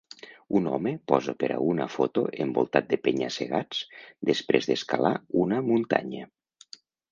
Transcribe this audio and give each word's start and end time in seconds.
Un 0.59 0.69
home 0.69 0.93
posa 1.11 1.35
per 1.43 1.49
a 1.55 1.59
una 1.73 1.87
foto 1.97 2.23
envoltat 2.47 2.89
de 2.95 2.99
penya-segats 3.09 3.83
després 4.33 4.71
d'escalar 4.73 5.15
una 5.45 5.63
muntanya. 5.71 6.29